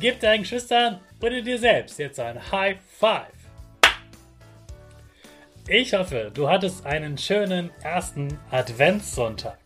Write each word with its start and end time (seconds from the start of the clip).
Gib 0.00 0.20
deinen 0.20 0.42
Geschwistern 0.42 1.00
und 1.20 1.44
dir 1.44 1.58
selbst 1.58 1.98
jetzt 1.98 2.18
ein 2.18 2.50
High 2.50 2.78
Five. 2.98 3.26
Ich 5.68 5.94
hoffe, 5.94 6.30
du 6.34 6.48
hattest 6.48 6.84
einen 6.84 7.16
schönen 7.16 7.70
ersten 7.82 8.38
Adventssonntag. 8.50 9.58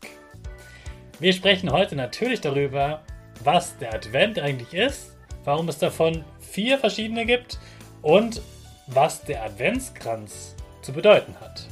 Wir 1.18 1.32
sprechen 1.32 1.72
heute 1.72 1.96
natürlich 1.96 2.42
darüber, 2.42 3.02
was 3.42 3.78
der 3.78 3.94
Advent 3.94 4.38
eigentlich 4.38 4.74
ist, 4.74 5.16
warum 5.44 5.68
es 5.70 5.78
davon 5.78 6.24
vier 6.38 6.78
verschiedene 6.78 7.24
gibt 7.24 7.58
und 8.02 8.42
was 8.88 9.22
der 9.24 9.42
Adventskranz 9.42 10.54
zu 10.82 10.92
bedeuten 10.92 11.34
hat. 11.40 11.66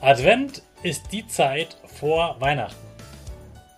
Advent 0.00 0.62
ist 0.84 1.10
die 1.10 1.26
Zeit 1.26 1.76
vor 1.86 2.40
Weihnachten. 2.40 2.86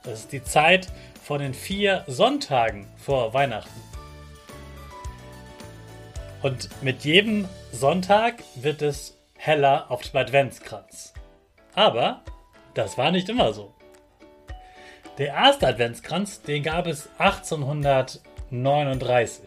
Das 0.03 0.21
ist 0.21 0.33
die 0.33 0.45
Zeit, 0.45 0.89
von 1.31 1.41
den 1.41 1.55
vier 1.55 2.03
Sonntagen 2.09 2.89
vor 2.97 3.33
Weihnachten. 3.33 3.81
Und 6.43 6.69
mit 6.83 7.05
jedem 7.05 7.49
Sonntag 7.71 8.43
wird 8.57 8.83
es 8.83 9.17
heller 9.37 9.93
auf 9.93 10.03
dem 10.03 10.17
Adventskranz. 10.17 11.15
Aber 11.77 12.25
das 12.75 12.99
war 12.99 13.13
nicht 13.13 13.29
immer 13.29 13.53
so. 13.53 13.73
Der 15.19 15.29
erste 15.29 15.69
Adventskranz, 15.69 16.43
den 16.43 16.65
gab 16.65 16.89
es 16.89 17.09
1839. 17.19 19.45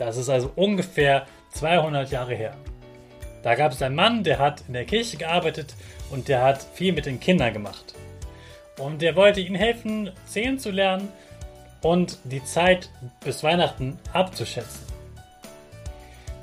Das 0.00 0.16
ist 0.16 0.28
also 0.28 0.50
ungefähr 0.56 1.28
200 1.52 2.10
Jahre 2.10 2.34
her. 2.34 2.56
Da 3.44 3.54
gab 3.54 3.70
es 3.70 3.82
einen 3.82 3.94
Mann, 3.94 4.24
der 4.24 4.40
hat 4.40 4.64
in 4.66 4.72
der 4.72 4.84
Kirche 4.84 5.16
gearbeitet 5.16 5.76
und 6.10 6.26
der 6.26 6.42
hat 6.42 6.66
viel 6.74 6.92
mit 6.92 7.06
den 7.06 7.20
Kindern 7.20 7.52
gemacht. 7.52 7.93
Und 8.78 9.02
der 9.02 9.16
wollte 9.16 9.40
ihnen 9.40 9.54
helfen, 9.54 10.10
zählen 10.26 10.58
zu 10.58 10.70
lernen 10.70 11.08
und 11.82 12.18
die 12.24 12.42
Zeit 12.44 12.90
bis 13.24 13.42
Weihnachten 13.44 13.98
abzuschätzen. 14.12 14.86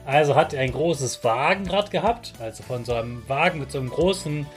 Also 0.06 0.36
hat 0.36 0.54
er 0.54 0.62
ein 0.62 0.72
großes 0.72 1.24
Wagenrad 1.24 1.92
gehabt, 1.92 2.34
also 2.40 2.64
von 2.64 2.86
so 2.86 2.94
einem 2.94 3.28
Wagen 3.28 3.60
mit 3.60 3.72
so 3.72 3.80
einem 3.80 3.90
großen 3.90 4.48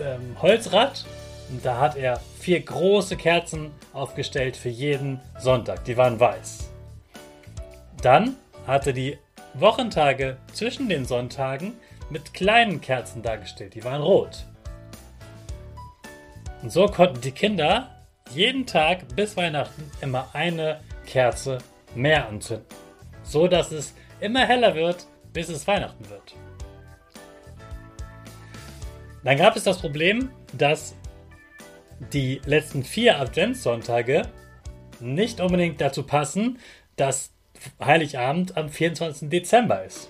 ähm, 0.00 0.36
Holzrad. 0.40 1.04
Und 1.50 1.64
da 1.64 1.78
hat 1.78 1.96
er 1.96 2.20
vier 2.38 2.60
große 2.60 3.16
Kerzen 3.16 3.70
aufgestellt 3.92 4.56
für 4.56 4.70
jeden 4.70 5.20
Sonntag. 5.38 5.84
Die 5.84 5.96
waren 5.96 6.18
weiß. 6.18 6.70
Dann 8.00 8.36
hat 8.66 8.86
er 8.86 8.92
die 8.92 9.18
Wochentage 9.54 10.38
zwischen 10.52 10.88
den 10.88 11.04
Sonntagen 11.04 11.74
mit 12.10 12.32
kleinen 12.34 12.80
Kerzen 12.80 13.22
dargestellt. 13.22 13.74
Die 13.74 13.84
waren 13.84 14.02
rot. 14.02 14.46
Und 16.62 16.70
so 16.70 16.86
konnten 16.86 17.20
die 17.20 17.32
Kinder 17.32 17.90
jeden 18.30 18.66
Tag 18.66 19.14
bis 19.16 19.36
Weihnachten 19.36 19.90
immer 20.00 20.28
eine 20.32 20.80
Kerze 21.06 21.58
mehr 21.94 22.28
anzünden. 22.28 22.66
So 23.24 23.48
dass 23.48 23.72
es 23.72 23.94
immer 24.20 24.46
heller 24.46 24.74
wird, 24.74 25.06
bis 25.32 25.48
es 25.48 25.66
Weihnachten 25.66 26.08
wird. 26.08 26.34
Dann 29.24 29.36
gab 29.36 29.56
es 29.56 29.64
das 29.64 29.78
Problem, 29.78 30.30
dass 30.52 30.94
die 32.12 32.40
letzten 32.44 32.82
vier 32.82 33.20
Adventssonntage 33.20 34.22
nicht 35.00 35.40
unbedingt 35.40 35.80
dazu 35.80 36.02
passen, 36.04 36.58
dass 36.96 37.32
Heiligabend 37.80 38.56
am 38.56 38.68
24. 38.68 39.28
Dezember 39.28 39.84
ist. 39.84 40.08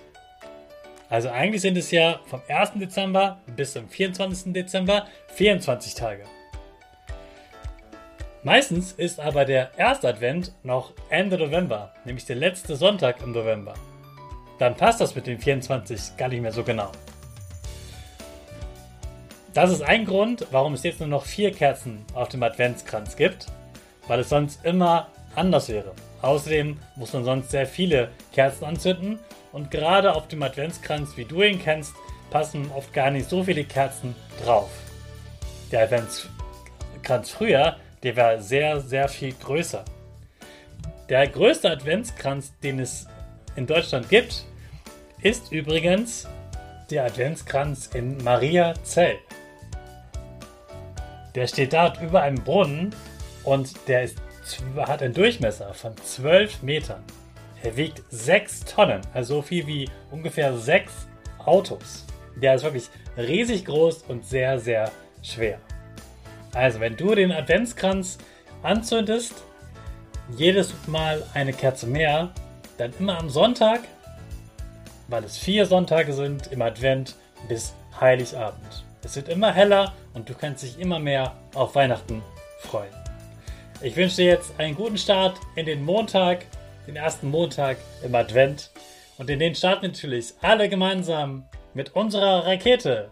Also 1.09 1.29
eigentlich 1.29 1.61
sind 1.61 1.77
es 1.77 1.91
ja 1.91 2.19
vom 2.25 2.41
1. 2.47 2.71
Dezember 2.75 3.41
bis 3.55 3.73
zum 3.73 3.87
24. 3.87 4.53
Dezember 4.53 5.07
24 5.35 5.93
Tage. 5.93 6.23
Meistens 8.45 8.91
ist 8.91 9.21
aber 9.21 9.45
der 9.45 9.71
erste 9.77 10.09
Advent 10.09 10.51
noch 10.63 10.91
Ende 11.09 11.37
November, 11.37 11.93
nämlich 12.03 12.25
der 12.25 12.35
letzte 12.35 12.75
Sonntag 12.75 13.21
im 13.23 13.31
November. 13.31 13.73
Dann 14.59 14.75
passt 14.75 14.99
das 14.99 15.15
mit 15.15 15.27
den 15.27 15.39
24 15.39 16.17
gar 16.17 16.27
nicht 16.27 16.41
mehr 16.41 16.51
so 16.51 16.61
genau. 16.61 16.91
Das 19.53 19.71
ist 19.71 19.81
ein 19.81 20.05
Grund, 20.05 20.45
warum 20.51 20.73
es 20.73 20.83
jetzt 20.83 20.99
nur 20.99 21.07
noch 21.07 21.23
vier 21.25 21.53
Kerzen 21.53 22.03
auf 22.15 22.27
dem 22.27 22.43
Adventskranz 22.43 23.15
gibt, 23.15 23.45
weil 24.09 24.19
es 24.19 24.29
sonst 24.29 24.65
immer 24.65 25.07
anders 25.35 25.69
wäre. 25.69 25.93
Außerdem 26.21 26.77
muss 26.97 27.13
man 27.13 27.23
sonst 27.23 27.49
sehr 27.49 27.65
viele 27.65 28.09
Kerzen 28.33 28.65
anzünden 28.65 29.19
und 29.53 29.71
gerade 29.71 30.13
auf 30.13 30.27
dem 30.27 30.43
Adventskranz, 30.43 31.15
wie 31.15 31.25
du 31.25 31.43
ihn 31.43 31.61
kennst, 31.61 31.93
passen 32.29 32.69
oft 32.75 32.91
gar 32.93 33.09
nicht 33.09 33.29
so 33.29 33.43
viele 33.43 33.63
Kerzen 33.63 34.15
drauf. 34.43 34.69
Der 35.71 35.83
Adventskranz 35.83 37.29
früher 37.29 37.77
der 38.03 38.15
war 38.17 38.39
sehr, 38.39 38.81
sehr 38.81 39.07
viel 39.07 39.33
größer. 39.33 39.83
Der 41.09 41.27
größte 41.27 41.69
Adventskranz, 41.69 42.53
den 42.61 42.79
es 42.79 43.07
in 43.55 43.65
Deutschland 43.65 44.09
gibt, 44.09 44.45
ist 45.21 45.51
übrigens 45.51 46.27
der 46.89 47.05
Adventskranz 47.05 47.89
in 47.93 48.21
Mariazell. 48.23 49.17
Der 51.35 51.47
steht 51.47 51.73
dort 51.73 52.01
über 52.01 52.21
einem 52.21 52.43
Brunnen 52.43 52.93
und 53.43 53.73
der 53.87 54.03
ist, 54.03 54.17
hat 54.77 55.01
einen 55.01 55.13
Durchmesser 55.13 55.73
von 55.73 55.95
12 55.97 56.61
Metern. 56.61 57.03
Er 57.63 57.75
wiegt 57.77 58.03
6 58.09 58.65
Tonnen, 58.65 59.01
also 59.13 59.35
so 59.35 59.41
viel 59.41 59.65
wie 59.65 59.89
ungefähr 60.11 60.55
6 60.55 60.91
Autos. 61.45 62.05
Der 62.35 62.55
ist 62.55 62.63
wirklich 62.63 62.89
riesig 63.17 63.65
groß 63.65 64.03
und 64.03 64.25
sehr, 64.25 64.59
sehr 64.59 64.91
schwer. 65.21 65.59
Also, 66.53 66.79
wenn 66.79 66.95
du 66.95 67.15
den 67.15 67.31
Adventskranz 67.31 68.17
anzündest, 68.61 69.33
jedes 70.37 70.73
Mal 70.87 71.23
eine 71.33 71.53
Kerze 71.53 71.87
mehr, 71.87 72.31
dann 72.77 72.93
immer 72.99 73.17
am 73.17 73.29
Sonntag, 73.29 73.81
weil 75.07 75.23
es 75.23 75.37
vier 75.37 75.65
Sonntage 75.65 76.13
sind 76.13 76.51
im 76.51 76.61
Advent 76.61 77.15
bis 77.47 77.73
Heiligabend. 77.99 78.85
Es 79.03 79.15
wird 79.15 79.29
immer 79.29 79.51
heller 79.51 79.93
und 80.13 80.29
du 80.29 80.33
kannst 80.33 80.63
dich 80.63 80.79
immer 80.79 80.99
mehr 80.99 81.35
auf 81.53 81.75
Weihnachten 81.75 82.21
freuen. 82.59 82.93
Ich 83.81 83.95
wünsche 83.95 84.17
dir 84.17 84.25
jetzt 84.25 84.53
einen 84.59 84.75
guten 84.75 84.97
Start 84.97 85.37
in 85.55 85.65
den 85.65 85.83
Montag, 85.83 86.45
den 86.87 86.95
ersten 86.95 87.29
Montag 87.29 87.77
im 88.03 88.15
Advent. 88.15 88.71
Und 89.17 89.29
in 89.29 89.39
den 89.39 89.55
starten 89.55 89.87
natürlich 89.87 90.33
alle 90.41 90.69
gemeinsam 90.69 91.45
mit 91.73 91.95
unserer 91.95 92.45
Rakete. 92.45 93.11